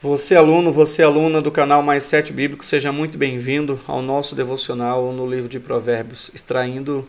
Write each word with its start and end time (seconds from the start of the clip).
Você 0.00 0.36
aluno, 0.36 0.72
você 0.72 1.02
aluna 1.02 1.42
do 1.42 1.50
canal 1.50 1.82
Mais 1.82 2.04
Sete 2.04 2.32
Bíblico, 2.32 2.64
seja 2.64 2.92
muito 2.92 3.18
bem-vindo 3.18 3.80
ao 3.84 4.00
nosso 4.00 4.32
devocional 4.32 5.12
no 5.12 5.28
livro 5.28 5.48
de 5.48 5.58
Provérbios, 5.58 6.30
extraindo 6.32 7.04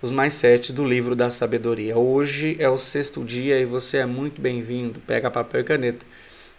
os 0.00 0.10
mais 0.10 0.32
sete 0.32 0.72
do 0.72 0.86
livro 0.86 1.14
da 1.14 1.28
sabedoria. 1.28 1.98
Hoje 1.98 2.56
é 2.58 2.66
o 2.66 2.78
sexto 2.78 3.22
dia 3.22 3.60
e 3.60 3.66
você 3.66 3.98
é 3.98 4.06
muito 4.06 4.40
bem-vindo. 4.40 5.00
Pega 5.06 5.30
papel 5.30 5.60
e 5.60 5.64
caneta, 5.64 6.06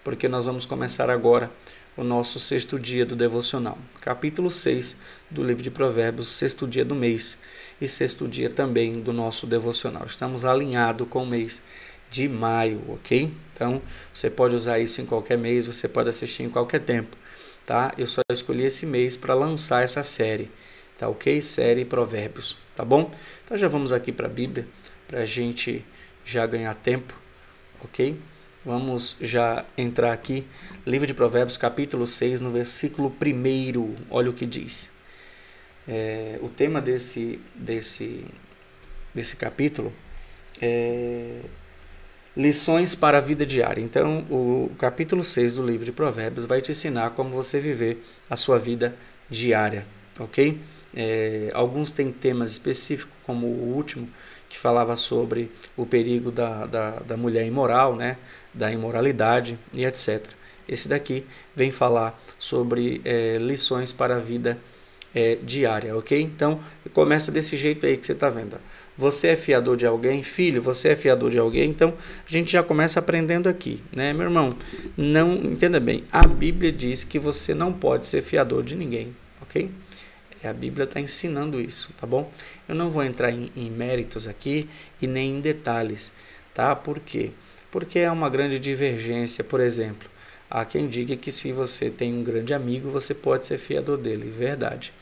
porque 0.03 0.27
nós 0.27 0.45
vamos 0.45 0.67
começar 0.67 1.09
agora 1.09 1.49
o 1.97 2.03
nosso 2.03 2.39
sexto 2.39 2.77
dia 2.77 3.03
do 3.03 3.15
devocional. 3.15 3.79
Capítulo 4.01 4.51
6 4.51 4.97
do 5.31 5.43
livro 5.43 5.63
de 5.63 5.71
Provérbios, 5.71 6.27
sexto 6.27 6.67
dia 6.67 6.85
do 6.85 6.93
mês 6.93 7.39
e 7.81 7.87
sexto 7.87 8.27
dia 8.27 8.51
também 8.51 9.01
do 9.01 9.11
nosso 9.11 9.47
devocional. 9.47 10.05
Estamos 10.05 10.45
alinhados 10.45 11.07
com 11.09 11.23
o 11.23 11.27
mês 11.27 11.63
de 12.09 12.27
maio, 12.27 12.81
ok? 12.87 13.31
Então 13.53 13.81
você 14.13 14.29
pode 14.29 14.55
usar 14.55 14.79
isso 14.79 15.01
em 15.01 15.05
qualquer 15.05 15.37
mês, 15.37 15.65
você 15.65 15.87
pode 15.87 16.09
assistir 16.09 16.43
em 16.43 16.49
qualquer 16.49 16.79
tempo, 16.79 17.15
tá? 17.65 17.93
Eu 17.97 18.07
só 18.07 18.21
escolhi 18.31 18.63
esse 18.63 18.85
mês 18.85 19.15
para 19.15 19.33
lançar 19.33 19.83
essa 19.83 20.03
série, 20.03 20.51
tá 20.97 21.07
ok? 21.07 21.39
Série 21.41 21.85
Provérbios, 21.85 22.57
tá 22.75 22.83
bom? 22.83 23.11
Então 23.43 23.57
já 23.57 23.67
vamos 23.67 23.93
aqui 23.93 24.11
para 24.11 24.27
a 24.27 24.29
Bíblia 24.29 24.67
para 25.07 25.19
a 25.19 25.25
gente 25.25 25.85
já 26.25 26.45
ganhar 26.45 26.73
tempo, 26.75 27.13
ok? 27.83 28.17
Vamos 28.65 29.17
já 29.21 29.63
entrar 29.77 30.11
aqui, 30.11 30.43
livro 30.87 31.05
de 31.05 31.13
Provérbios, 31.13 31.55
capítulo 31.55 32.07
6, 32.07 32.41
no 32.41 32.51
versículo 32.51 33.15
1. 33.21 33.95
Olha 34.09 34.31
o 34.31 34.33
que 34.33 34.45
diz. 34.45 34.89
É, 35.87 36.39
o 36.41 36.49
tema 36.49 36.81
desse, 36.81 37.39
desse, 37.53 38.25
desse 39.13 39.35
capítulo 39.35 39.93
é 40.59 41.41
Lições 42.35 42.93
para 42.93 43.19
a 43.19 43.21
vida 43.21 43.45
diária. 43.45 43.81
Então, 43.81 44.19
o 44.29 44.71
capítulo 44.77 45.23
6 45.23 45.53
do 45.53 45.65
livro 45.65 45.85
de 45.85 45.91
Provérbios 45.91 46.45
vai 46.45 46.61
te 46.61 46.71
ensinar 46.71 47.11
como 47.11 47.29
você 47.29 47.59
viver 47.59 48.03
a 48.29 48.35
sua 48.35 48.59
vida 48.59 48.93
diária, 49.29 49.85
ok? 50.19 50.59
É, 50.95 51.49
alguns 51.53 51.91
têm 51.91 52.11
temas 52.11 52.51
específicos, 52.51 53.13
como 53.23 53.47
o 53.47 53.73
último, 53.75 54.09
que 54.49 54.57
falava 54.57 54.95
sobre 54.95 55.51
o 55.75 55.85
perigo 55.85 56.31
da, 56.31 56.65
da, 56.65 56.91
da 56.99 57.17
mulher 57.17 57.45
imoral, 57.45 57.95
né? 57.95 58.17
da 58.53 58.71
imoralidade 58.71 59.57
e 59.73 59.85
etc. 59.85 60.25
Esse 60.67 60.87
daqui 60.87 61.25
vem 61.55 61.71
falar 61.71 62.19
sobre 62.39 63.01
é, 63.03 63.37
lições 63.37 63.91
para 63.91 64.15
a 64.15 64.19
vida 64.19 64.57
é, 65.13 65.35
diária, 65.35 65.95
ok? 65.95 66.19
Então, 66.21 66.59
começa 66.93 67.31
desse 67.31 67.55
jeito 67.57 67.85
aí 67.85 67.97
que 67.97 68.05
você 68.05 68.13
está 68.13 68.29
vendo. 68.29 68.57
Você 68.97 69.29
é 69.29 69.35
fiador 69.35 69.75
de 69.75 69.85
alguém, 69.85 70.23
filho, 70.23 70.61
você 70.61 70.89
é 70.89 70.95
fiador 70.95 71.29
de 71.29 71.37
alguém, 71.37 71.69
então 71.69 71.93
a 72.27 72.31
gente 72.31 72.51
já 72.51 72.63
começa 72.63 72.99
aprendendo 72.99 73.49
aqui, 73.49 73.83
né, 73.91 74.13
meu 74.13 74.23
irmão? 74.23 74.55
Não, 74.95 75.35
entenda 75.35 75.79
bem, 75.81 76.05
a 76.11 76.25
Bíblia 76.25 76.71
diz 76.71 77.03
que 77.03 77.19
você 77.19 77.53
não 77.53 77.73
pode 77.73 78.05
ser 78.05 78.21
fiador 78.21 78.63
de 78.63 78.75
ninguém, 78.75 79.13
ok? 79.41 79.69
A 80.43 80.53
Bíblia 80.53 80.83
está 80.83 80.99
ensinando 81.01 81.59
isso, 81.59 81.91
tá 81.99 82.05
bom? 82.05 82.31
Eu 82.69 82.75
não 82.75 82.89
vou 82.89 83.03
entrar 83.03 83.31
em, 83.31 83.51
em 83.55 83.69
méritos 83.69 84.27
aqui 84.27 84.69
e 85.01 85.07
nem 85.07 85.37
em 85.37 85.41
detalhes, 85.41 86.11
tá? 86.53 86.75
Por 86.75 86.99
quê? 86.99 87.31
Porque 87.71 87.99
é 87.99 88.11
uma 88.11 88.29
grande 88.29 88.59
divergência, 88.59 89.43
por 89.43 89.59
exemplo. 89.59 90.07
Há 90.49 90.63
quem 90.63 90.87
diga 90.87 91.15
que 91.15 91.31
se 91.31 91.51
você 91.51 91.89
tem 91.89 92.13
um 92.13 92.23
grande 92.23 92.53
amigo, 92.53 92.89
você 92.89 93.13
pode 93.13 93.47
ser 93.47 93.57
fiador 93.57 93.97
dele, 93.97 94.29
verdade. 94.29 94.93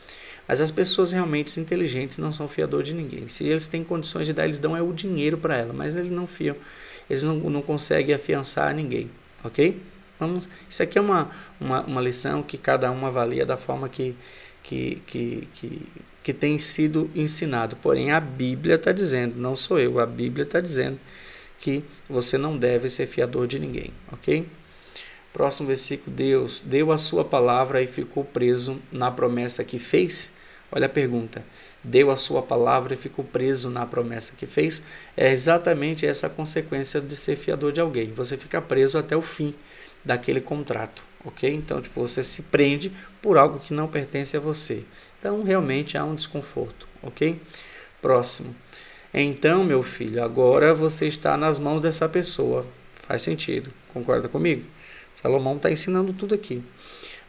Mas 0.46 0.60
as 0.60 0.70
pessoas 0.70 1.10
realmente 1.10 1.58
inteligentes 1.58 2.18
não 2.18 2.32
são 2.32 2.46
fiador 2.46 2.82
de 2.82 2.94
ninguém. 2.94 3.28
Se 3.28 3.44
eles 3.44 3.66
têm 3.66 3.82
condições 3.82 4.26
de 4.26 4.32
dar, 4.32 4.44
eles 4.44 4.58
dão 4.58 4.76
é 4.76 4.82
o 4.82 4.92
dinheiro 4.92 5.38
para 5.38 5.56
ela, 5.56 5.72
mas 5.72 5.96
eles 5.96 6.10
não 6.10 6.26
fiam, 6.26 6.56
eles 7.08 7.22
não, 7.22 7.36
não 7.36 7.62
conseguem 7.62 8.14
afiançar 8.14 8.74
ninguém, 8.74 9.10
ok? 9.42 9.80
Vamos, 10.18 10.48
isso 10.68 10.82
aqui 10.82 10.98
é 10.98 11.00
uma, 11.00 11.30
uma, 11.60 11.80
uma 11.82 12.00
lição 12.00 12.42
que 12.42 12.56
cada 12.56 12.90
um 12.90 13.06
avalia 13.06 13.44
da 13.44 13.56
forma 13.56 13.88
que, 13.88 14.14
que, 14.62 15.02
que, 15.06 15.48
que, 15.52 15.82
que 16.22 16.32
tem 16.32 16.58
sido 16.58 17.10
ensinado. 17.14 17.76
Porém, 17.76 18.12
a 18.12 18.20
Bíblia 18.20 18.76
está 18.76 18.92
dizendo, 18.92 19.36
não 19.36 19.56
sou 19.56 19.78
eu, 19.78 19.98
a 19.98 20.06
Bíblia 20.06 20.44
está 20.44 20.60
dizendo 20.60 20.98
que 21.58 21.82
você 22.08 22.36
não 22.36 22.56
deve 22.56 22.88
ser 22.88 23.06
fiador 23.06 23.46
de 23.46 23.58
ninguém, 23.58 23.90
ok? 24.12 24.46
Próximo 25.34 25.66
versículo: 25.66 26.16
Deus 26.16 26.60
deu 26.60 26.92
a 26.92 26.96
sua 26.96 27.24
palavra 27.24 27.82
e 27.82 27.88
ficou 27.88 28.24
preso 28.24 28.80
na 28.90 29.10
promessa 29.10 29.64
que 29.64 29.80
fez. 29.80 30.32
Olha 30.70 30.86
a 30.86 30.88
pergunta. 30.88 31.44
Deu 31.82 32.10
a 32.10 32.16
sua 32.16 32.40
palavra 32.40 32.94
e 32.94 32.96
ficou 32.96 33.24
preso 33.24 33.68
na 33.68 33.84
promessa 33.84 34.34
que 34.38 34.46
fez. 34.46 34.82
É 35.16 35.30
exatamente 35.32 36.06
essa 36.06 36.28
a 36.28 36.30
consequência 36.30 37.00
de 37.00 37.16
ser 37.16 37.36
fiador 37.36 37.72
de 37.72 37.80
alguém. 37.80 38.12
Você 38.12 38.38
fica 38.38 38.62
preso 38.62 38.96
até 38.96 39.16
o 39.16 39.20
fim 39.20 39.54
daquele 40.04 40.40
contrato, 40.40 41.02
ok? 41.24 41.52
Então, 41.52 41.82
tipo, 41.82 42.00
você 42.00 42.22
se 42.22 42.42
prende 42.42 42.92
por 43.20 43.36
algo 43.36 43.58
que 43.58 43.74
não 43.74 43.88
pertence 43.88 44.36
a 44.36 44.40
você. 44.40 44.84
Então, 45.18 45.42
realmente 45.42 45.98
há 45.98 46.04
um 46.04 46.14
desconforto, 46.14 46.86
ok? 47.02 47.40
Próximo. 48.00 48.54
Então, 49.12 49.64
meu 49.64 49.82
filho, 49.82 50.22
agora 50.22 50.74
você 50.74 51.06
está 51.06 51.36
nas 51.36 51.58
mãos 51.58 51.80
dessa 51.80 52.08
pessoa. 52.08 52.64
Faz 53.06 53.22
sentido. 53.22 53.70
Concorda 53.92 54.28
comigo? 54.28 54.64
Salomão 55.20 55.56
está 55.56 55.70
ensinando 55.70 56.12
tudo 56.12 56.34
aqui. 56.34 56.62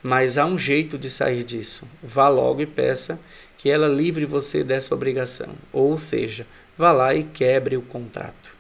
Mas 0.02 0.38
há 0.38 0.46
um 0.46 0.58
jeito 0.58 0.98
de 0.98 1.10
sair 1.10 1.44
disso. 1.44 1.90
Vá 2.04 2.28
logo 2.28 2.62
e 2.62 2.66
peça 2.66 3.20
que 3.58 3.70
ela 3.70 3.88
livre 3.88 4.26
você 4.26 4.64
dessa 4.64 4.94
obrigação. 4.94 5.56
Ou 5.74 5.98
seja, 5.98 6.46
vá 6.78 6.92
lá 6.92 7.16
e 7.16 7.24
quebre 7.24 7.76
o 7.78 7.82
contrato. 7.82 8.52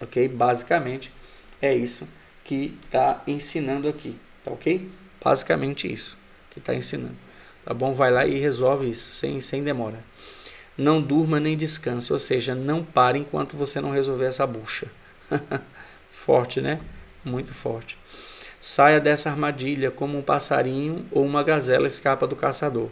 Ok? 0.00 0.28
Basicamente 0.28 1.12
é 1.60 1.74
isso 1.74 2.08
que 2.44 2.78
está 2.84 3.22
ensinando 3.26 3.88
aqui. 3.88 4.16
Tá 4.44 4.52
ok? 4.52 4.88
Basicamente 5.22 5.92
isso 5.92 6.16
que 6.50 6.58
está 6.58 6.74
ensinando. 6.74 7.16
Tá 7.64 7.74
bom? 7.74 7.92
Vai 7.92 8.10
lá 8.10 8.26
e 8.26 8.38
resolve 8.38 8.88
isso 8.88 9.10
sem, 9.10 9.40
sem 9.40 9.62
demora. 9.62 9.98
Não 10.76 11.02
durma 11.02 11.40
nem 11.40 11.56
descanse, 11.56 12.12
ou 12.12 12.18
seja, 12.18 12.54
não 12.54 12.84
pare 12.84 13.18
enquanto 13.18 13.56
você 13.56 13.80
não 13.80 13.90
resolver 13.90 14.26
essa 14.26 14.46
bucha. 14.46 14.86
forte, 16.10 16.60
né? 16.60 16.80
Muito 17.24 17.52
forte. 17.52 17.98
Saia 18.60 19.00
dessa 19.00 19.30
armadilha 19.30 19.90
como 19.90 20.18
um 20.18 20.22
passarinho 20.22 21.06
ou 21.12 21.24
uma 21.24 21.42
gazela 21.44 21.86
escapa 21.86 22.26
do 22.26 22.34
caçador. 22.34 22.88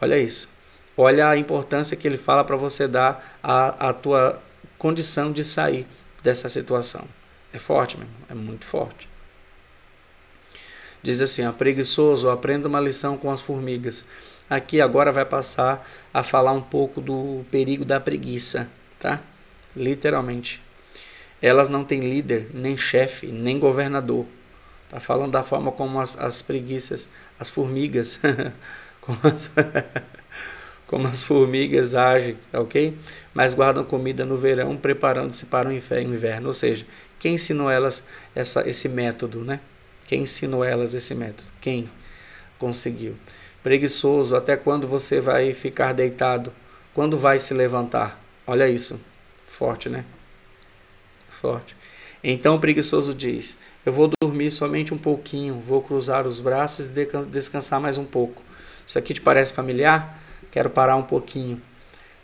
Olha 0.00 0.18
isso. 0.18 0.48
Olha 0.96 1.28
a 1.28 1.36
importância 1.36 1.96
que 1.96 2.06
ele 2.06 2.18
fala 2.18 2.44
para 2.44 2.56
você 2.56 2.86
dar 2.86 3.38
à, 3.42 3.92
tua 3.92 4.40
condição 4.76 5.32
de 5.32 5.42
sair 5.42 5.86
dessa 6.22 6.48
situação. 6.48 7.04
É 7.52 7.58
forte, 7.58 7.96
meu 7.96 8.06
irmão. 8.06 8.20
É 8.28 8.34
muito 8.34 8.66
forte. 8.66 9.08
Diz 11.02 11.22
assim: 11.22 11.44
a 11.44 11.52
preguiçoso, 11.52 12.28
aprenda 12.28 12.68
uma 12.68 12.80
lição 12.80 13.16
com 13.16 13.30
as 13.30 13.40
formigas. 13.40 14.04
Aqui 14.48 14.80
agora 14.80 15.10
vai 15.10 15.24
passar 15.24 15.88
a 16.12 16.22
falar 16.22 16.52
um 16.52 16.60
pouco 16.60 17.00
do 17.00 17.44
perigo 17.50 17.84
da 17.84 18.00
preguiça, 18.00 18.68
tá? 18.98 19.20
Literalmente. 19.74 20.60
Elas 21.40 21.68
não 21.68 21.84
têm 21.84 22.00
líder, 22.00 22.50
nem 22.52 22.76
chefe, 22.76 23.28
nem 23.28 23.58
governador. 23.58 24.26
Está 24.90 24.98
falando 24.98 25.30
da 25.30 25.44
forma 25.44 25.70
como 25.70 26.00
as, 26.00 26.18
as 26.18 26.42
preguiças, 26.42 27.08
as 27.38 27.48
formigas, 27.48 28.18
como, 29.00 29.20
as, 29.22 29.48
como 30.84 31.06
as 31.06 31.22
formigas 31.22 31.94
agem, 31.94 32.36
tá 32.50 32.60
ok? 32.60 32.98
Mas 33.32 33.54
guardam 33.54 33.84
comida 33.84 34.26
no 34.26 34.36
verão, 34.36 34.76
preparando-se 34.76 35.46
para 35.46 35.68
o 35.68 35.72
inverno. 35.72 36.48
Ou 36.48 36.52
seja, 36.54 36.84
quem 37.20 37.34
ensinou 37.34 37.70
elas 37.70 38.02
essa, 38.34 38.68
esse 38.68 38.88
método, 38.88 39.44
né? 39.44 39.60
Quem 40.08 40.22
ensinou 40.22 40.64
elas 40.64 40.92
esse 40.92 41.14
método? 41.14 41.48
Quem 41.60 41.88
conseguiu? 42.58 43.14
Preguiçoso, 43.62 44.34
até 44.34 44.56
quando 44.56 44.88
você 44.88 45.20
vai 45.20 45.54
ficar 45.54 45.92
deitado? 45.92 46.52
Quando 46.92 47.16
vai 47.16 47.38
se 47.38 47.54
levantar? 47.54 48.20
Olha 48.44 48.68
isso. 48.68 49.00
Forte, 49.48 49.88
né? 49.88 50.04
Forte. 51.28 51.76
Então 52.22 52.56
o 52.56 52.60
preguiçoso 52.60 53.14
diz: 53.14 53.58
Eu 53.84 53.92
vou 53.92 54.10
dormir 54.22 54.50
somente 54.50 54.92
um 54.92 54.98
pouquinho, 54.98 55.54
vou 55.54 55.80
cruzar 55.82 56.26
os 56.26 56.40
braços 56.40 56.96
e 56.96 57.06
descansar 57.28 57.80
mais 57.80 57.96
um 57.96 58.04
pouco. 58.04 58.42
Isso 58.86 58.98
aqui 58.98 59.14
te 59.14 59.20
parece 59.20 59.54
familiar? 59.54 60.20
Quero 60.50 60.68
parar 60.68 60.96
um 60.96 61.02
pouquinho. 61.02 61.60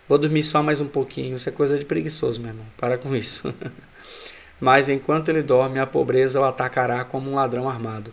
Vou 0.08 0.18
dormir 0.18 0.42
só 0.42 0.62
mais 0.62 0.80
um 0.80 0.88
pouquinho. 0.88 1.36
Isso 1.36 1.48
é 1.48 1.52
coisa 1.52 1.78
de 1.78 1.84
preguiçoso, 1.84 2.40
meu 2.40 2.50
irmão. 2.50 2.66
Para 2.76 2.98
com 2.98 3.14
isso. 3.14 3.54
Mas 4.60 4.88
enquanto 4.88 5.28
ele 5.28 5.42
dorme, 5.42 5.78
a 5.78 5.86
pobreza 5.86 6.40
o 6.40 6.44
atacará 6.44 7.04
como 7.04 7.30
um 7.30 7.34
ladrão 7.34 7.68
armado. 7.68 8.12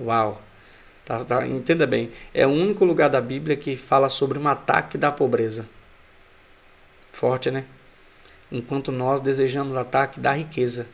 Uau! 0.00 0.42
Tá, 1.04 1.24
tá, 1.24 1.46
entenda 1.46 1.86
bem, 1.86 2.10
é 2.34 2.46
o 2.46 2.50
único 2.50 2.84
lugar 2.84 3.08
da 3.08 3.18
Bíblia 3.18 3.56
que 3.56 3.74
fala 3.76 4.10
sobre 4.10 4.38
um 4.38 4.46
ataque 4.46 4.98
da 4.98 5.10
pobreza. 5.10 5.66
Forte, 7.10 7.50
né? 7.50 7.64
Enquanto 8.52 8.92
nós 8.92 9.18
desejamos 9.18 9.74
ataque 9.74 10.20
da 10.20 10.32
riqueza. 10.32 10.86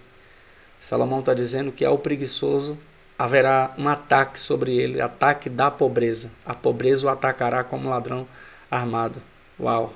Salomão 0.80 1.20
está 1.20 1.32
dizendo 1.34 1.72
que 1.72 1.84
ao 1.84 1.98
preguiçoso 1.98 2.78
haverá 3.18 3.74
um 3.78 3.88
ataque 3.88 4.38
sobre 4.38 4.76
ele, 4.76 5.00
ataque 5.00 5.48
da 5.48 5.70
pobreza. 5.70 6.30
A 6.44 6.54
pobreza 6.54 7.06
o 7.06 7.10
atacará 7.10 7.64
como 7.64 7.88
ladrão 7.88 8.26
armado. 8.70 9.22
Uau! 9.58 9.94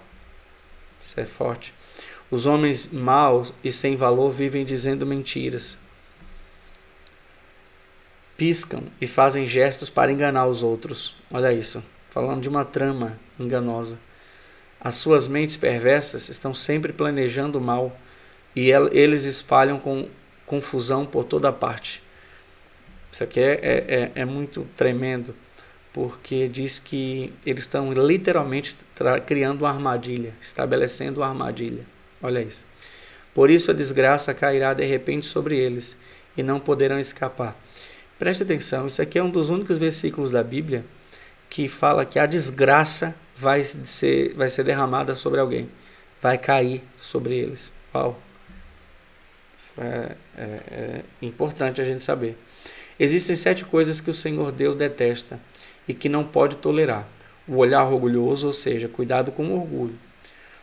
Isso 1.00 1.20
é 1.20 1.25
forte. 1.25 1.75
Os 2.30 2.46
homens 2.46 2.92
maus 2.92 3.52
e 3.64 3.72
sem 3.72 3.96
valor 3.96 4.30
vivem 4.30 4.64
dizendo 4.64 5.06
mentiras. 5.06 5.78
piscam 8.38 8.84
e 9.00 9.06
fazem 9.06 9.48
gestos 9.48 9.90
para 9.90 10.12
enganar 10.12 10.46
os 10.46 10.62
outros. 10.62 11.16
Olha 11.28 11.52
isso, 11.52 11.82
falando 12.08 12.40
de 12.40 12.48
uma 12.48 12.64
trama 12.64 13.19
enganosa. 13.38 13.98
As 14.80 14.94
suas 14.94 15.26
mentes 15.26 15.56
perversas 15.56 16.28
estão 16.28 16.54
sempre 16.54 16.92
planejando 16.92 17.60
mal 17.60 17.98
e 18.54 18.70
eles 18.70 19.25
espalham 19.25 19.80
com 19.80 20.08
confusão 20.49 21.06
por 21.06 21.25
toda 21.25 21.53
parte. 21.53 22.03
Isso 23.12 23.23
aqui 23.23 23.39
é, 23.39 23.53
é, 23.62 23.95
é, 23.95 24.12
é 24.23 24.25
muito 24.25 24.67
tremendo, 24.77 25.35
porque 25.93 26.49
diz 26.49 26.79
que 26.79 27.33
eles 27.45 27.65
estão 27.65 27.93
literalmente 27.93 28.77
criando 29.27 29.62
uma 29.62 29.71
armadilha, 29.71 30.35
estabelecendo 30.41 31.21
uma 31.21 31.29
armadilha. 31.29 31.85
Olha 32.23 32.41
isso. 32.41 32.67
Por 33.35 33.50
isso 33.50 33.71
a 33.71 33.75
desgraça 33.75 34.35
cairá 34.35 34.75
de 34.75 34.85
repente 34.85 35.27
sobre 35.27 35.56
eles 35.56 35.97
e 36.37 36.43
não 36.43 36.59
poderão 36.59 36.99
escapar. 36.99 37.56
Preste 38.19 38.43
atenção, 38.43 38.87
isso 38.87 39.00
aqui 39.00 39.19
é 39.19 39.23
um 39.23 39.31
dos 39.31 39.49
únicos 39.49 39.79
versículos 39.79 40.31
da 40.31 40.43
Bíblia 40.43 40.85
que 41.49 41.69
fala 41.69 42.05
que 42.05 42.19
a 42.19 42.27
desgraça 42.27 43.15
vai 43.37 43.65
ser, 43.65 44.35
vai 44.35 44.49
ser 44.49 44.65
derramada 44.65 45.15
sobre 45.15 45.41
alguém, 45.41 45.69
vai 46.21 46.37
cair 46.37 46.83
sobre 46.97 47.37
eles. 47.37 47.73
Uau! 47.95 48.27
É, 49.78 50.16
é, 50.36 50.42
é 50.42 51.02
importante 51.22 51.80
a 51.80 51.84
gente 51.84 52.02
saber. 52.02 52.36
Existem 52.98 53.36
sete 53.36 53.64
coisas 53.64 54.00
que 54.00 54.10
o 54.10 54.14
Senhor 54.14 54.50
Deus 54.50 54.75
detesta 54.75 55.38
e 55.86 55.94
que 55.94 56.08
não 56.08 56.25
pode 56.25 56.56
tolerar: 56.56 57.06
o 57.46 57.56
olhar 57.56 57.84
orgulhoso, 57.84 58.48
ou 58.48 58.52
seja, 58.52 58.88
cuidado 58.88 59.30
com 59.30 59.46
o 59.46 59.60
orgulho. 59.60 59.94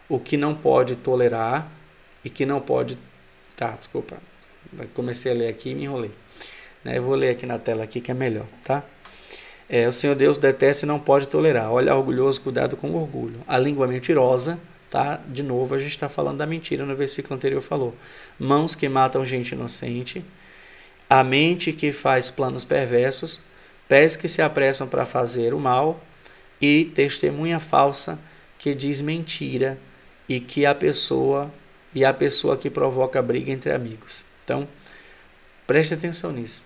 O 0.09 0.19
que 0.19 0.37
não 0.37 0.53
pode 0.53 0.95
tolerar 0.95 1.67
e 2.23 2.29
que 2.29 2.45
não 2.45 2.59
pode. 2.59 2.97
Tá, 3.55 3.71
desculpa. 3.71 4.17
Comecei 4.93 5.31
a 5.31 5.35
ler 5.35 5.47
aqui 5.47 5.69
e 5.69 5.75
me 5.75 5.83
enrolei. 5.83 6.11
Né? 6.83 6.97
Eu 6.97 7.03
vou 7.03 7.15
ler 7.15 7.29
aqui 7.29 7.45
na 7.45 7.57
tela 7.57 7.83
aqui 7.83 8.01
que 8.01 8.11
é 8.11 8.13
melhor, 8.13 8.45
tá? 8.63 8.83
É, 9.67 9.87
o 9.87 9.93
Senhor 9.93 10.15
Deus 10.15 10.37
detesta 10.37 10.85
e 10.85 10.87
não 10.87 10.99
pode 10.99 11.27
tolerar. 11.27 11.71
Olha 11.71 11.95
orgulhoso, 11.95 12.41
cuidado 12.41 12.77
com 12.77 12.89
o 12.89 13.01
orgulho. 13.01 13.39
A 13.47 13.57
língua 13.57 13.87
mentirosa, 13.87 14.59
tá? 14.95 15.19
De 15.27 15.43
novo, 15.43 15.75
a 15.75 15.77
gente 15.77 15.91
está 15.91 16.07
falando 16.07 16.37
da 16.37 16.45
mentira 16.45 16.85
no 16.85 16.95
versículo 16.95 17.35
anterior 17.35 17.61
falou. 17.61 17.93
Mãos 18.39 18.73
que 18.73 18.87
matam 18.87 19.25
gente 19.25 19.51
inocente. 19.51 20.23
A 21.09 21.21
mente 21.21 21.73
que 21.73 21.91
faz 21.91 22.31
planos 22.31 22.63
perversos. 22.63 23.41
Pés 23.89 24.15
que 24.15 24.29
se 24.29 24.41
apressam 24.41 24.87
para 24.87 25.05
fazer 25.05 25.53
o 25.53 25.59
mal. 25.59 26.01
E 26.61 26.85
testemunha 26.95 27.59
falsa 27.59 28.17
que 28.57 28.73
diz 28.73 29.01
mentira 29.01 29.77
e 30.29 30.39
que 30.39 30.65
a 30.65 30.73
pessoa 30.73 31.51
e 31.93 32.05
a 32.05 32.13
pessoa 32.13 32.55
que 32.55 32.69
provoca 32.69 33.21
briga 33.21 33.51
entre 33.51 33.73
amigos. 33.73 34.23
Então, 34.45 34.65
preste 35.67 35.93
atenção 35.93 36.31
nisso. 36.31 36.63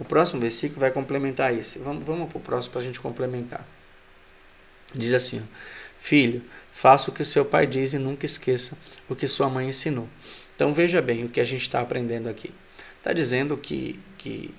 O 0.00 0.04
próximo 0.04 0.40
versículo 0.40 0.80
vai 0.80 0.90
complementar 0.90 1.54
esse. 1.56 1.78
Vamos, 1.78 2.04
vamos 2.04 2.28
para 2.28 2.38
o 2.38 2.40
próximo 2.40 2.72
para 2.72 2.80
a 2.80 2.84
gente 2.84 2.98
complementar. 2.98 3.64
Diz 4.92 5.14
assim: 5.14 5.46
Filho, 5.98 6.42
faça 6.70 7.10
o 7.10 7.14
que 7.14 7.24
seu 7.24 7.44
pai 7.44 7.66
diz 7.66 7.92
e 7.92 7.98
nunca 7.98 8.26
esqueça 8.26 8.78
o 9.08 9.16
que 9.16 9.26
sua 9.26 9.48
mãe 9.48 9.68
ensinou. 9.68 10.08
Então 10.54 10.72
veja 10.74 11.00
bem 11.00 11.24
o 11.24 11.28
que 11.28 11.40
a 11.40 11.44
gente 11.44 11.62
está 11.62 11.80
aprendendo 11.80 12.28
aqui. 12.28 12.52
Está 12.98 13.12
dizendo 13.12 13.56
que, 13.56 13.98
que 14.16 14.54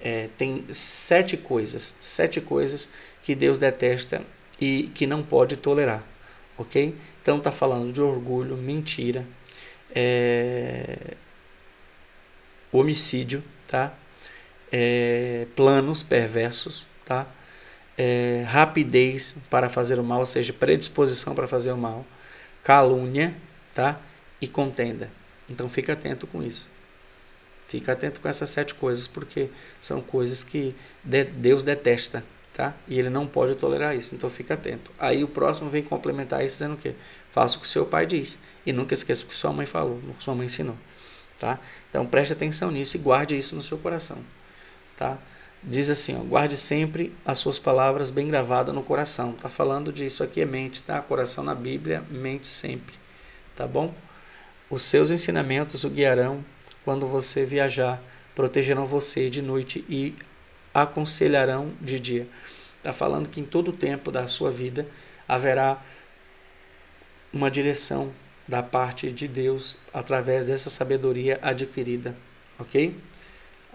é, 0.00 0.28
tem 0.38 0.64
sete 0.70 1.36
coisas, 1.36 1.94
sete 2.00 2.40
coisas 2.40 2.88
que 3.22 3.34
Deus 3.34 3.58
detesta 3.58 4.22
e 4.60 4.90
que 4.94 5.06
não 5.06 5.22
pode 5.22 5.56
tolerar, 5.56 6.04
ok? 6.56 6.94
Então 7.20 7.38
está 7.38 7.50
falando 7.50 7.92
de 7.92 8.00
orgulho, 8.00 8.56
mentira, 8.56 9.26
é, 9.94 11.14
homicídio, 12.72 13.42
tá? 13.68 13.94
é, 14.72 15.46
planos 15.54 16.02
perversos, 16.02 16.86
tá? 17.04 17.26
É, 17.96 18.44
rapidez 18.48 19.36
para 19.50 19.68
fazer 19.68 19.98
o 19.98 20.04
mal, 20.04 20.20
ou 20.20 20.26
seja, 20.26 20.52
predisposição 20.52 21.34
para 21.34 21.46
fazer 21.46 21.72
o 21.72 21.76
mal, 21.76 22.06
calúnia, 22.62 23.34
tá? 23.74 24.00
E 24.40 24.48
contenda. 24.48 25.10
Então 25.48 25.68
fica 25.68 25.92
atento 25.92 26.26
com 26.26 26.42
isso. 26.42 26.68
Fica 27.68 27.92
atento 27.92 28.20
com 28.20 28.28
essas 28.28 28.50
sete 28.50 28.74
coisas, 28.74 29.06
porque 29.06 29.48
são 29.80 30.00
coisas 30.00 30.42
que 30.42 30.74
Deus 31.04 31.62
detesta, 31.62 32.24
tá? 32.52 32.74
E 32.88 32.98
ele 32.98 33.10
não 33.10 33.26
pode 33.26 33.54
tolerar 33.54 33.96
isso. 33.96 34.14
Então 34.14 34.28
fica 34.28 34.54
atento. 34.54 34.90
Aí 34.98 35.22
o 35.22 35.28
próximo 35.28 35.70
vem 35.70 35.82
complementar 35.82 36.44
isso 36.44 36.56
dizendo 36.56 36.74
o 36.74 36.78
quê? 36.78 36.94
Faça 37.30 37.58
o 37.58 37.60
que 37.60 37.68
seu 37.68 37.86
pai 37.86 38.06
diz 38.06 38.38
e 38.66 38.72
nunca 38.72 38.94
esqueça 38.94 39.22
o 39.22 39.26
que 39.26 39.36
sua 39.36 39.52
mãe 39.52 39.66
falou, 39.66 40.00
o 40.08 40.14
que 40.14 40.24
sua 40.24 40.34
mãe 40.34 40.46
ensinou, 40.46 40.76
tá? 41.38 41.58
Então 41.88 42.06
preste 42.06 42.32
atenção 42.32 42.70
nisso 42.70 42.96
e 42.96 43.00
guarde 43.00 43.36
isso 43.36 43.54
no 43.54 43.62
seu 43.62 43.78
coração 43.78 44.22
tá? 45.02 45.18
Diz 45.64 45.88
assim, 45.88 46.16
ó, 46.18 46.24
guarde 46.24 46.56
sempre 46.56 47.14
as 47.24 47.38
suas 47.38 47.58
palavras 47.58 48.10
bem 48.10 48.26
gravadas 48.26 48.74
no 48.74 48.82
coração. 48.82 49.32
Tá 49.32 49.48
falando 49.48 49.92
disso 49.92 50.24
aqui 50.24 50.40
é 50.40 50.44
mente, 50.44 50.82
tá? 50.82 51.00
Coração 51.00 51.44
na 51.44 51.54
Bíblia, 51.54 52.02
mente 52.10 52.48
sempre, 52.48 52.94
tá 53.54 53.66
bom? 53.66 53.94
Os 54.68 54.82
seus 54.82 55.10
ensinamentos 55.10 55.84
o 55.84 55.90
guiarão 55.90 56.44
quando 56.84 57.06
você 57.06 57.44
viajar, 57.44 58.02
protegerão 58.34 58.86
você 58.86 59.30
de 59.30 59.40
noite 59.40 59.84
e 59.88 60.16
aconselharão 60.74 61.70
de 61.80 62.00
dia. 62.00 62.26
Está 62.78 62.92
falando 62.92 63.28
que 63.28 63.40
em 63.40 63.44
todo 63.44 63.68
o 63.68 63.72
tempo 63.72 64.10
da 64.10 64.26
sua 64.26 64.50
vida 64.50 64.84
haverá 65.28 65.80
uma 67.32 67.48
direção 67.48 68.12
da 68.48 68.62
parte 68.62 69.12
de 69.12 69.28
Deus 69.28 69.76
através 69.94 70.48
dessa 70.48 70.68
sabedoria 70.68 71.38
adquirida, 71.40 72.16
ok? 72.58 72.96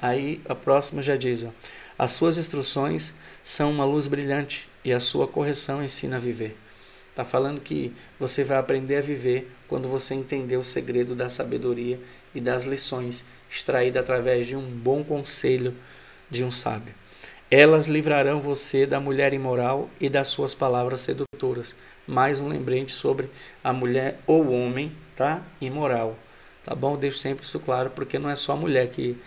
Aí 0.01 0.41
a 0.47 0.55
próxima 0.55 1.01
já 1.01 1.15
diz: 1.15 1.43
ó, 1.43 1.49
as 1.97 2.11
suas 2.11 2.37
instruções 2.37 3.13
são 3.43 3.71
uma 3.71 3.85
luz 3.85 4.07
brilhante 4.07 4.69
e 4.83 4.93
a 4.93 4.99
sua 4.99 5.27
correção 5.27 5.83
ensina 5.83 6.17
a 6.17 6.19
viver. 6.19 6.55
Está 7.09 7.25
falando 7.25 7.59
que 7.59 7.91
você 8.19 8.43
vai 8.43 8.57
aprender 8.57 8.97
a 8.97 9.01
viver 9.01 9.51
quando 9.67 9.89
você 9.89 10.13
entender 10.13 10.57
o 10.57 10.63
segredo 10.63 11.15
da 11.15 11.29
sabedoria 11.29 11.99
e 12.35 12.39
das 12.39 12.65
lições 12.65 13.25
extraídas 13.49 14.03
através 14.03 14.45
de 14.45 14.55
um 14.55 14.61
bom 14.61 15.03
conselho 15.03 15.73
de 16.29 16.43
um 16.43 16.51
sábio. 16.51 16.93
Elas 17.49 17.87
livrarão 17.87 18.39
você 18.39 18.85
da 18.85 18.99
mulher 18.99 19.33
imoral 19.33 19.89
e 19.99 20.09
das 20.09 20.27
suas 20.27 20.53
palavras 20.53 21.01
sedutoras. 21.01 21.75
Mais 22.05 22.39
um 22.39 22.47
lembrete 22.47 22.91
sobre 22.91 23.29
a 23.63 23.73
mulher 23.73 24.19
ou 24.27 24.51
homem, 24.51 24.91
tá? 25.15 25.41
Imoral. 25.59 26.15
Tá 26.63 26.75
bom? 26.75 26.93
Eu 26.93 26.97
deixo 26.97 27.17
sempre 27.17 27.45
isso 27.45 27.59
claro, 27.61 27.89
porque 27.89 28.19
não 28.19 28.29
é 28.29 28.35
só 28.35 28.51
a 28.51 28.57
mulher 28.57 28.89
que 28.89 29.17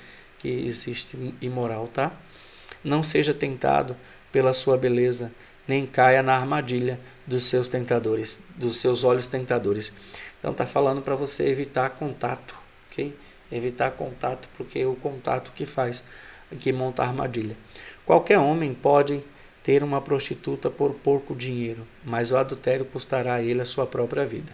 que 0.41 0.49
existe 0.49 1.35
imoral, 1.41 1.87
tá? 1.89 2.13
Não 2.83 3.03
seja 3.03 3.35
tentado 3.35 3.97
pela 4.33 4.53
sua 4.53 4.77
beleza, 4.77 5.31
nem 5.69 5.87
caia 5.87 6.23
na 6.23 6.35
armadilha 6.35 6.99
dos 7.27 7.45
seus 7.45 7.69
tentadores, 7.69 8.43
dos 8.57 8.77
seus 8.77 9.05
olhos 9.05 9.27
tentadores. 9.27 9.93
Então 10.39 10.55
tá 10.55 10.67
falando 10.67 11.03
para 11.03 11.15
você 11.15 11.49
evitar 11.49 11.91
contato, 11.91 12.55
ok? 12.91 13.15
Evitar 13.53 13.91
contato, 13.93 14.49
porque 14.57 14.81
é 14.81 14.87
o 14.87 14.97
contato 14.97 15.53
que 15.55 15.67
faz, 15.67 16.03
que 16.59 16.73
monta 16.73 17.03
a 17.03 17.07
armadilha. 17.07 17.57
Qualquer 18.07 18.39
homem 18.39 18.73
pode 18.73 19.23
ter 19.63 19.83
uma 19.83 20.01
prostituta 20.01 20.71
por 20.71 20.95
pouco 20.95 21.35
dinheiro, 21.35 21.87
mas 22.05 22.33
o 22.33 22.37
adultério 22.37 22.85
custará 22.87 23.35
a 23.35 23.43
ele 23.43 23.61
a 23.61 23.65
sua 23.65 23.87
própria 23.87 24.25
vida. 24.25 24.53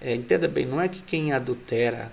É, 0.00 0.14
entenda 0.14 0.48
bem, 0.48 0.66
não 0.66 0.80
é 0.80 0.88
que 0.88 1.00
quem 1.02 1.32
adultera 1.32 2.12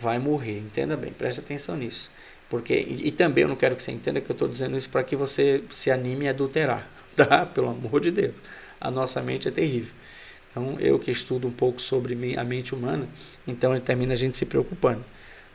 vai 0.00 0.18
morrer, 0.18 0.58
entenda 0.58 0.96
bem, 0.96 1.12
preste 1.12 1.40
atenção 1.40 1.76
nisso. 1.76 2.10
Porque, 2.48 2.74
e, 2.74 3.08
e, 3.08 3.10
também 3.12 3.42
eu 3.42 3.48
não 3.48 3.54
quero 3.54 3.76
que 3.76 3.82
você 3.82 3.92
entenda 3.92 4.20
que 4.20 4.30
eu 4.30 4.34
estou 4.34 4.48
dizendo 4.48 4.76
isso 4.76 4.88
para 4.88 5.04
que 5.04 5.14
você 5.14 5.62
se 5.70 5.90
anime 5.90 6.26
a 6.26 6.30
adulterar, 6.30 6.88
tá? 7.14 7.46
Pelo 7.46 7.68
amor 7.68 8.00
de 8.00 8.10
Deus. 8.10 8.34
A 8.80 8.90
nossa 8.90 9.22
mente 9.22 9.46
é 9.46 9.50
terrível. 9.50 9.92
Então, 10.50 10.76
eu 10.80 10.98
que 10.98 11.12
estudo 11.12 11.46
um 11.46 11.52
pouco 11.52 11.80
sobre 11.80 12.36
a 12.36 12.42
mente 12.42 12.74
humana, 12.74 13.06
então 13.46 13.78
termina 13.78 14.14
a 14.14 14.16
gente 14.16 14.36
se 14.36 14.44
preocupando, 14.44 15.04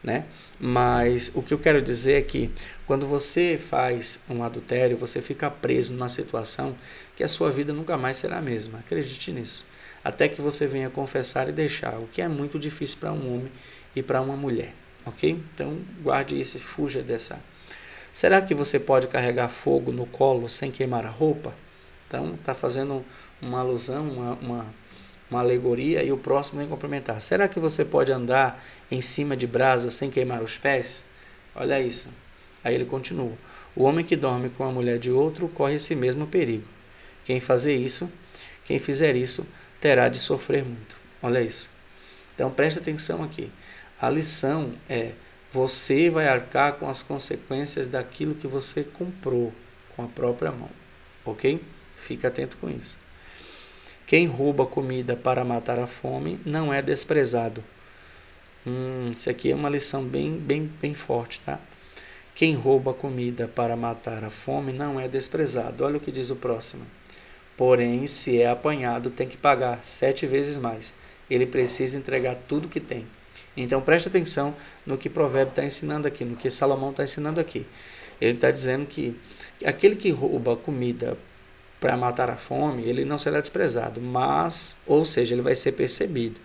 né? 0.01 0.23
Mas 0.57 1.31
o 1.35 1.43
que 1.43 1.53
eu 1.53 1.59
quero 1.59 1.81
dizer 1.81 2.13
é 2.13 2.21
que 2.21 2.49
quando 2.87 3.05
você 3.05 3.57
faz 3.57 4.23
um 4.29 4.41
adultério, 4.41 4.95
você 4.95 5.21
fica 5.21 5.51
preso 5.51 5.91
numa 5.91 6.07
situação 6.07 6.77
que 7.17 7.23
a 7.25 7.27
sua 7.27 7.51
vida 7.51 7.73
nunca 7.73 7.97
mais 7.97 8.17
será 8.17 8.37
a 8.37 8.41
mesma. 8.41 8.79
Acredite 8.79 9.31
nisso. 9.33 9.65
Até 10.01 10.29
que 10.29 10.41
você 10.41 10.65
venha 10.65 10.89
confessar 10.89 11.49
e 11.49 11.51
deixar, 11.51 11.97
o 11.97 12.07
que 12.07 12.21
é 12.21 12.27
muito 12.27 12.57
difícil 12.57 12.99
para 12.99 13.11
um 13.11 13.35
homem 13.35 13.51
e 13.95 14.03
para 14.03 14.21
uma 14.21 14.35
mulher. 14.35 14.73
Ok? 15.05 15.39
Então 15.53 15.77
guarde 16.01 16.39
isso 16.39 16.57
e 16.57 16.59
fuja 16.59 17.01
dessa. 17.01 17.39
Será 18.11 18.41
que 18.41 18.55
você 18.55 18.79
pode 18.79 19.07
carregar 19.07 19.49
fogo 19.49 19.91
no 19.91 20.05
colo 20.05 20.49
sem 20.49 20.71
queimar 20.71 21.05
a 21.05 21.09
roupa? 21.09 21.53
Então 22.07 22.35
está 22.35 22.53
fazendo 22.53 23.05
uma 23.41 23.59
alusão, 23.59 24.09
uma, 24.09 24.33
uma, 24.35 24.65
uma 25.29 25.39
alegoria 25.41 26.03
e 26.03 26.11
o 26.11 26.17
próximo 26.17 26.59
vem 26.59 26.67
complementar. 26.67 27.19
Será 27.21 27.47
que 27.47 27.59
você 27.59 27.83
pode 27.83 28.11
andar 28.11 28.63
em 28.89 29.01
cima 29.01 29.35
de 29.35 29.45
brasa 29.45 29.89
sem 29.89 30.09
queimar 30.09 30.41
os 30.41 30.57
pés? 30.57 31.05
Olha 31.55 31.79
isso. 31.79 32.09
Aí 32.63 32.73
ele 32.73 32.85
continua. 32.85 33.33
O 33.75 33.83
homem 33.83 34.05
que 34.05 34.15
dorme 34.15 34.49
com 34.49 34.63
a 34.63 34.71
mulher 34.71 34.97
de 34.97 35.11
outro 35.11 35.49
corre 35.49 35.75
esse 35.75 35.93
mesmo 35.93 36.25
perigo. 36.25 36.65
Quem 37.25 37.39
fazer 37.39 37.75
isso, 37.75 38.09
quem 38.63 38.79
fizer 38.79 39.15
isso, 39.15 39.45
terá 39.81 40.07
de 40.07 40.19
sofrer 40.19 40.63
muito. 40.63 40.95
Olha 41.21 41.41
isso. 41.41 41.69
Então 42.33 42.49
preste 42.49 42.79
atenção 42.79 43.23
aqui. 43.23 43.51
A 44.05 44.09
lição 44.11 44.71
é: 44.87 45.13
Você 45.51 46.11
vai 46.11 46.27
arcar 46.27 46.73
com 46.73 46.87
as 46.87 47.01
consequências 47.01 47.87
daquilo 47.87 48.35
que 48.35 48.45
você 48.45 48.83
comprou 48.83 49.51
com 49.95 50.03
a 50.03 50.07
própria 50.07 50.51
mão. 50.51 50.69
Ok? 51.25 51.59
Fica 51.97 52.27
atento 52.27 52.55
com 52.57 52.69
isso. 52.69 52.99
Quem 54.05 54.27
rouba 54.27 54.63
comida 54.63 55.15
para 55.15 55.43
matar 55.43 55.79
a 55.79 55.87
fome 55.87 56.39
não 56.45 56.71
é 56.71 56.83
desprezado. 56.83 57.63
Hum, 58.67 59.09
isso 59.11 59.27
aqui 59.27 59.51
é 59.51 59.55
uma 59.55 59.71
lição 59.71 60.03
bem, 60.03 60.37
bem, 60.37 60.69
bem 60.79 60.93
forte, 60.93 61.41
tá? 61.41 61.59
Quem 62.35 62.53
rouba 62.53 62.93
comida 62.93 63.47
para 63.47 63.75
matar 63.75 64.23
a 64.23 64.29
fome 64.29 64.71
não 64.71 64.99
é 64.99 65.07
desprezado. 65.07 65.83
Olha 65.83 65.97
o 65.97 65.99
que 65.99 66.11
diz 66.11 66.29
o 66.29 66.35
próximo. 66.35 66.85
Porém, 67.57 68.05
se 68.05 68.39
é 68.39 68.51
apanhado, 68.51 69.09
tem 69.09 69.27
que 69.27 69.35
pagar 69.35 69.83
sete 69.83 70.27
vezes 70.27 70.59
mais. 70.59 70.93
Ele 71.27 71.47
precisa 71.47 71.97
entregar 71.97 72.35
tudo 72.47 72.69
que 72.69 72.79
tem. 72.79 73.07
Então 73.55 73.81
preste 73.81 74.07
atenção 74.07 74.55
no 74.85 74.97
que 74.97 75.09
provérbio 75.09 75.51
está 75.51 75.63
ensinando 75.63 76.07
aqui, 76.07 76.25
no 76.25 76.35
que 76.35 76.49
Salomão 76.49 76.91
está 76.91 77.03
ensinando 77.03 77.39
aqui. 77.39 77.65
Ele 78.19 78.33
está 78.33 78.51
dizendo 78.51 78.85
que 78.85 79.17
aquele 79.63 79.95
que 79.95 80.09
rouba 80.09 80.55
comida 80.55 81.17
para 81.79 81.95
matar 81.97 82.29
a 82.29 82.35
fome, 82.35 82.83
ele 82.83 83.05
não 83.05 83.17
será 83.17 83.39
desprezado, 83.39 84.01
mas, 84.01 84.75
ou 84.87 85.05
seja, 85.05 85.35
ele 85.35 85.41
vai 85.41 85.55
ser 85.55 85.73
percebido, 85.73 86.39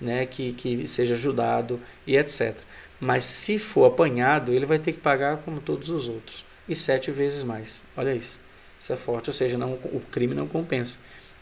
né, 0.00 0.24
que, 0.26 0.52
que 0.52 0.86
seja 0.86 1.14
ajudado 1.14 1.80
e 2.06 2.16
etc. 2.16 2.56
Mas 2.98 3.24
se 3.24 3.58
for 3.58 3.86
apanhado, 3.86 4.52
ele 4.52 4.64
vai 4.64 4.78
ter 4.78 4.92
que 4.92 5.00
pagar 5.00 5.38
como 5.38 5.60
todos 5.60 5.90
os 5.90 6.08
outros, 6.08 6.44
e 6.68 6.74
sete 6.74 7.10
vezes 7.10 7.44
mais. 7.44 7.82
Olha 7.96 8.14
isso. 8.14 8.40
Isso 8.78 8.92
é 8.92 8.96
forte, 8.96 9.28
ou 9.30 9.34
seja, 9.34 9.58
não, 9.58 9.72
o 9.72 10.02
crime 10.10 10.34
não 10.34 10.46
compensa, 10.46 10.98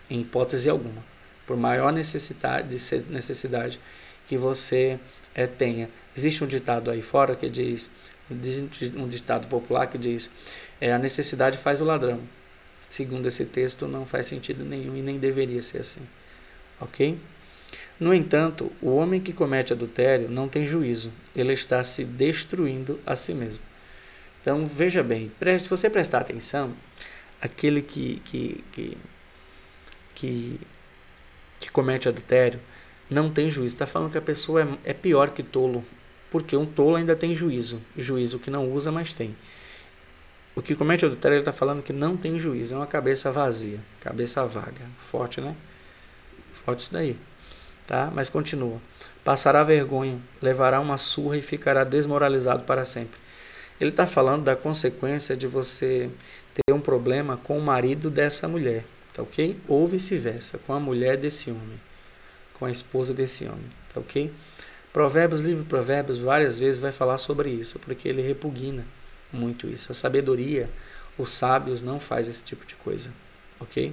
em 0.09 0.21
hipótese 0.21 0.69
alguma. 0.69 1.04
Por 1.47 1.57
maior 1.57 1.93
necessidade, 1.93 2.69
necessidade 3.11 3.78
que 4.26 4.37
você 4.37 4.99
é, 5.35 5.47
tenha. 5.47 5.88
Existe 6.16 6.45
um 6.45 6.47
ditado 6.47 6.90
aí 6.90 7.02
fora 7.02 7.35
que 7.35 7.49
diz, 7.49 7.90
um 8.97 9.09
ditado 9.09 9.47
popular 9.49 9.87
que 9.87 9.99
diz, 9.99 10.31
é, 10.81 10.93
a 10.93 10.99
necessidade 10.99 11.59
faz 11.59 11.81
o 11.81 11.85
ladrão. 11.85 12.21
Segundo 12.88 13.26
esse 13.26 13.45
texto, 13.45 13.88
não 13.88 14.07
faz 14.07 14.26
sentido 14.26 14.64
nenhum 14.64 14.97
e 14.97 15.02
nem 15.02 15.19
deveria 15.19 15.61
ser 15.61 15.81
assim. 15.81 16.02
Ok? 16.81 17.19
No 17.99 18.12
entanto, 18.12 18.71
o 18.81 18.95
homem 18.95 19.21
que 19.21 19.33
comete 19.33 19.73
adultério 19.73 20.28
não 20.28 20.49
tem 20.49 20.66
juízo, 20.66 21.12
ele 21.35 21.52
está 21.52 21.83
se 21.83 22.04
destruindo 22.04 23.00
a 23.07 23.16
si 23.16 23.35
mesmo. 23.35 23.62
Então, 24.40 24.66
veja 24.66 25.02
bem, 25.02 25.33
se 25.59 25.69
você 25.69 25.88
prestar 25.88 26.21
atenção, 26.21 26.75
aquele 27.40 27.81
que, 27.81 28.21
que, 28.25 28.64
que, 28.73 28.99
que, 30.14 30.61
que 31.61 31.71
comete 31.71 32.09
adultério 32.09 32.61
não 33.11 33.30
tem 33.30 33.50
juízo. 33.50 33.75
Está 33.75 33.87
falando 33.87 34.11
que 34.11 34.18
a 34.18 34.23
pessoa 34.23 34.62
é, 34.62 34.90
é 34.90 34.92
pior 34.92 35.30
que 35.30 35.42
tolo, 35.42 35.84
porque 36.30 36.56
um 36.56 36.66
tolo 36.66 36.96
ainda 36.96 37.14
tem 37.14 37.34
juízo, 37.34 37.80
juízo 37.96 38.38
que 38.38 38.50
não 38.50 38.70
usa, 38.70 38.90
mas 38.90 39.12
tem. 39.12 39.34
O 40.56 40.62
que 40.62 40.76
comete 40.76 41.04
adultério, 41.04 41.34
ele 41.34 41.40
está 41.40 41.52
falando 41.52 41.82
que 41.82 41.92
não 41.92 42.16
tem 42.16 42.38
juízo, 42.38 42.75
é 42.75 42.76
uma 42.76 42.87
cabeça 42.87 43.32
vazia, 43.32 43.80
cabeça 44.00 44.44
vaga. 44.46 44.82
Forte, 44.99 45.40
né? 45.40 45.56
Forte 46.52 46.80
isso 46.80 46.92
daí. 46.92 47.16
Tá? 47.87 48.11
Mas 48.14 48.28
continua. 48.28 48.80
Passará 49.25 49.64
vergonha, 49.64 50.18
levará 50.40 50.80
uma 50.80 50.96
surra 50.96 51.38
e 51.38 51.42
ficará 51.42 51.82
desmoralizado 51.82 52.62
para 52.64 52.84
sempre. 52.84 53.18
Ele 53.80 53.90
está 53.90 54.06
falando 54.06 54.44
da 54.44 54.54
consequência 54.54 55.37
de 55.37 55.46
você 55.46 56.08
ter 56.54 56.73
um 56.73 56.80
problema 56.80 57.37
com 57.37 57.58
o 57.58 57.62
marido 57.62 58.08
dessa 58.08 58.46
mulher, 58.46 58.84
tá 59.12 59.23
ok? 59.23 59.56
Ou 59.66 59.88
vice-versa, 59.88 60.58
com 60.58 60.73
a 60.73 60.78
mulher 60.78 61.16
desse 61.16 61.50
homem, 61.50 61.80
com 62.54 62.64
a 62.64 62.70
esposa 62.70 63.12
desse 63.12 63.44
homem, 63.44 63.68
tá 63.92 64.00
ok? 64.00 64.32
Provérbios, 64.92 65.40
livro 65.40 65.64
Provérbios, 65.64 66.18
várias 66.18 66.58
vezes 66.58 66.80
vai 66.80 66.92
falar 66.92 67.18
sobre 67.18 67.50
isso, 67.50 67.78
porque 67.80 68.08
ele 68.08 68.23
repugna 68.23 68.84
muito 69.32 69.68
isso. 69.68 69.90
A 69.90 69.94
sabedoria, 69.94 70.70
os 71.18 71.30
sábios 71.30 71.80
não 71.80 71.99
faz 71.99 72.28
esse 72.28 72.42
tipo 72.44 72.64
de 72.64 72.75
coisa, 72.76 73.11
ok? 73.61 73.92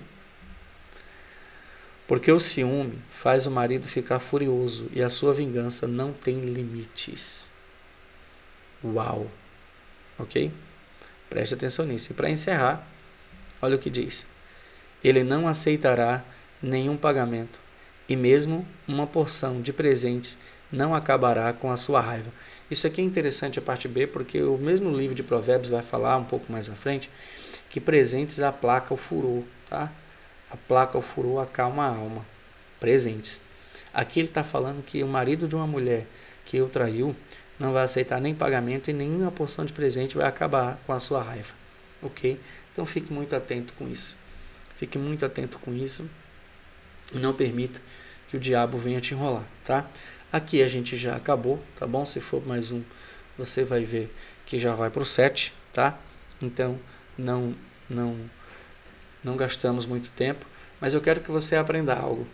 Porque 2.12 2.30
o 2.30 2.39
ciúme 2.39 3.00
faz 3.10 3.46
o 3.46 3.51
marido 3.51 3.88
ficar 3.88 4.20
furioso 4.20 4.89
e 4.91 5.01
a 5.01 5.10
sua 5.10 5.34
vingança 5.34 5.88
não 5.88 6.12
tem 6.12 6.41
limites. 6.41 7.50
Uau! 8.84 9.32
Ok? 10.20 10.51
Preste 11.30 11.53
atenção 11.53 11.86
nisso. 11.86 12.12
E 12.12 12.13
para 12.13 12.30
encerrar, 12.30 12.86
olha 13.62 13.77
o 13.77 13.80
que 13.80 13.89
diz: 13.89 14.27
Ele 15.01 15.24
não 15.24 15.48
aceitará 15.48 16.22
nenhum 16.62 16.98
pagamento, 16.98 17.61
e 18.12 18.15
mesmo 18.18 18.68
uma 18.86 19.08
porção 19.08 19.62
de 19.62 19.72
presentes 19.72 20.38
não 20.70 20.94
acabará 20.94 21.53
com 21.53 21.72
a 21.72 21.77
sua 21.77 22.01
raiva. 22.01 22.30
Isso 22.70 22.86
aqui 22.86 23.00
é 23.00 23.06
interessante 23.06 23.58
a 23.58 23.62
parte 23.62 23.88
B, 23.88 24.06
porque 24.06 24.41
o 24.41 24.58
mesmo 24.58 24.94
livro 24.94 25.15
de 25.15 25.24
Provérbios 25.24 25.70
vai 25.70 25.82
falar 25.82 26.18
um 26.18 26.25
pouco 26.25 26.51
mais 26.51 26.70
à 26.70 26.74
frente 26.74 27.10
que 27.70 27.80
presentes 27.80 28.41
aplaca 28.41 28.94
o 28.94 28.98
furor, 28.98 29.44
tá? 29.70 29.89
Aplaca 30.51 30.98
o 30.98 31.01
furor, 31.01 31.41
acalma 31.41 31.86
a 31.86 31.88
alma. 31.88 32.25
Presentes. 32.82 33.41
Aqui 33.94 34.20
ele 34.20 34.27
está 34.27 34.44
falando 34.44 34.84
que 34.84 35.01
o 35.01 35.08
marido 35.08 35.48
de 35.48 35.56
uma 35.56 35.65
mulher 35.65 36.06
que 36.46 36.60
o 36.60 36.68
traiu 36.68 37.15
não 37.58 37.72
vai 37.72 37.84
aceitar 37.84 38.20
nem 38.20 38.36
pagamento 38.36 38.91
e 38.91 38.94
nenhuma 38.94 39.32
porção 39.32 39.63
de 39.63 39.72
presente 39.72 40.18
vai 40.18 40.27
acabar 40.27 40.77
com 40.86 40.91
a 40.91 41.00
sua 41.00 41.24
raiva, 41.24 41.53
ok? 42.01 42.38
Então 42.74 42.86
fique 42.86 43.13
muito 43.13 43.34
atento 43.34 43.74
com 43.75 43.88
isso. 43.88 44.18
Fique 44.75 44.98
muito 44.98 45.25
atento 45.25 45.58
com 45.60 45.74
isso. 45.74 46.10
Não 47.13 47.34
permita 47.34 47.80
que 48.27 48.38
o 48.38 48.39
diabo 48.39 48.77
venha 48.77 49.01
te 49.01 49.13
enrolar, 49.13 49.46
tá? 49.65 49.89
Aqui 50.32 50.63
a 50.63 50.68
gente 50.68 50.96
já 50.96 51.15
acabou, 51.15 51.62
tá 51.77 51.86
bom? 51.86 52.06
Se 52.06 52.20
for 52.22 52.46
mais 52.48 52.72
um, 52.72 52.82
você 53.38 53.63
vai 53.63 53.84
ver 53.84 54.13
que 54.46 54.58
já 54.58 54.74
vai 54.74 54.89
para 54.89 55.03
o 55.03 55.06
7, 55.06 55.53
tá? 55.74 55.98
Então 56.41 56.80
não, 57.18 57.53
não, 57.89 58.15
não 59.24 59.36
gastamos 59.36 59.86
muito 59.86 60.10
tempo, 60.12 60.46
mas 60.80 60.94
eu 60.94 61.01
quero 61.01 61.22
que 61.22 61.32
você 61.32 61.56
aprenda 61.56 61.94
algo. 61.94 62.25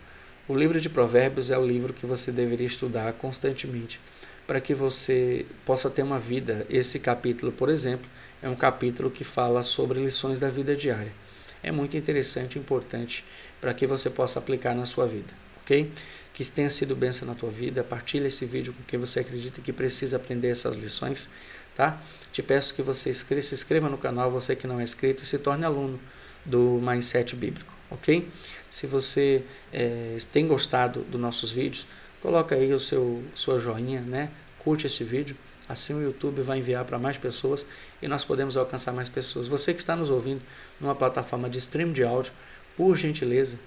O 0.46 0.56
livro 0.56 0.80
de 0.80 0.88
Provérbios 0.88 1.50
é 1.50 1.58
o 1.58 1.66
livro 1.66 1.92
que 1.92 2.06
você 2.06 2.32
deveria 2.32 2.66
estudar 2.66 3.12
constantemente 3.14 4.00
para 4.46 4.60
que 4.62 4.72
você 4.72 5.44
possa 5.66 5.90
ter 5.90 6.02
uma 6.02 6.18
vida. 6.18 6.64
Esse 6.70 6.98
capítulo, 6.98 7.52
por 7.52 7.68
exemplo, 7.68 8.08
é 8.42 8.48
um 8.48 8.56
capítulo 8.56 9.10
que 9.10 9.24
fala 9.24 9.62
sobre 9.62 9.98
lições 9.98 10.38
da 10.38 10.48
vida 10.48 10.74
diária. 10.74 11.12
É 11.62 11.72
muito 11.72 11.96
interessante 11.96 12.56
e 12.56 12.58
importante 12.58 13.24
para 13.60 13.74
que 13.74 13.86
você 13.86 14.08
possa 14.08 14.38
aplicar 14.38 14.74
na 14.74 14.86
sua 14.86 15.06
vida, 15.06 15.32
ok? 15.62 15.90
Que 16.32 16.44
tenha 16.44 16.70
sido 16.70 16.94
bênção 16.94 17.26
na 17.26 17.34
tua 17.34 17.50
vida. 17.50 17.82
Partilhe 17.82 18.26
esse 18.26 18.46
vídeo 18.46 18.72
com 18.72 18.82
quem 18.84 18.98
você 18.98 19.20
acredita 19.20 19.60
que 19.60 19.72
precisa 19.72 20.16
aprender 20.16 20.48
essas 20.48 20.76
lições, 20.76 21.30
tá? 21.74 22.00
Te 22.32 22.42
peço 22.42 22.74
que 22.74 22.82
você 22.82 23.12
se 23.12 23.54
inscreva 23.54 23.88
no 23.88 23.98
canal, 23.98 24.30
você 24.30 24.54
que 24.54 24.66
não 24.66 24.78
é 24.78 24.82
inscrito, 24.84 25.22
e 25.22 25.26
se 25.26 25.38
torne 25.38 25.64
aluno 25.64 25.98
do 26.44 26.80
Mindset 26.80 27.34
Bíblico, 27.34 27.72
ok? 27.90 28.28
Se 28.70 28.86
você 28.86 29.42
é, 29.72 30.16
tem 30.32 30.46
gostado 30.46 31.00
dos 31.00 31.20
nossos 31.20 31.50
vídeos, 31.50 31.86
coloca 32.22 32.54
aí 32.54 32.72
o 32.72 32.78
seu 32.78 33.22
sua 33.34 33.58
joinha, 33.58 34.00
né? 34.00 34.30
Curte 34.58 34.86
esse 34.86 35.02
vídeo, 35.02 35.36
assim 35.68 35.94
o 35.94 36.02
YouTube 36.02 36.40
vai 36.42 36.58
enviar 36.58 36.84
para 36.84 36.98
mais 36.98 37.16
pessoas 37.16 37.66
e 38.00 38.08
nós 38.08 38.24
podemos 38.24 38.56
alcançar 38.56 38.92
mais 38.92 39.08
pessoas. 39.08 39.46
Você 39.46 39.74
que 39.74 39.80
está 39.80 39.94
nos 39.94 40.10
ouvindo 40.10 40.40
numa 40.80 40.94
plataforma 40.94 41.48
de 41.48 41.58
stream 41.58 41.92
de 41.92 42.04
áudio, 42.04 42.32
por 42.76 42.96
gentileza, 42.96 43.58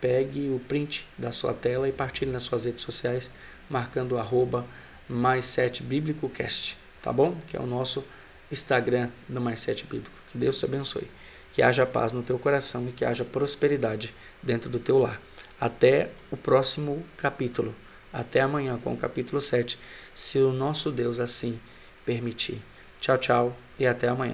pegue 0.00 0.48
o 0.48 0.60
print 0.68 1.06
da 1.18 1.32
sua 1.32 1.52
tela 1.52 1.88
e 1.88 1.92
partilhe 1.92 2.30
nas 2.30 2.44
suas 2.44 2.64
redes 2.64 2.82
sociais, 2.82 3.30
marcando 3.68 4.12
o 4.12 4.18
arroba 4.18 4.64
mais 5.08 5.44
7 5.46 5.82
bíblicocast, 5.82 6.78
tá 7.02 7.12
bom? 7.12 7.36
Que 7.48 7.56
é 7.56 7.60
o 7.60 7.66
nosso 7.66 8.04
Instagram 8.50 9.08
do 9.28 9.40
Mais 9.40 9.60
7 9.60 9.84
Bíblico. 9.84 10.14
Que 10.30 10.38
Deus 10.38 10.58
te 10.58 10.64
abençoe. 10.64 11.08
Que 11.52 11.62
haja 11.62 11.84
paz 11.84 12.12
no 12.12 12.22
teu 12.22 12.38
coração 12.38 12.88
e 12.88 12.92
que 12.92 13.04
haja 13.04 13.24
prosperidade 13.24 14.14
dentro 14.42 14.70
do 14.70 14.78
teu 14.78 14.98
lar. 14.98 15.20
Até 15.60 16.10
o 16.30 16.36
próximo 16.36 17.04
capítulo. 17.16 17.74
Até 18.12 18.40
amanhã 18.40 18.78
com 18.82 18.92
o 18.92 18.96
capítulo 18.96 19.40
7, 19.40 19.78
se 20.14 20.38
o 20.38 20.52
nosso 20.52 20.90
Deus 20.90 21.20
assim 21.20 21.58
permitir. 22.04 22.60
Tchau, 23.00 23.18
tchau 23.18 23.56
e 23.78 23.86
até 23.86 24.08
amanhã. 24.08 24.28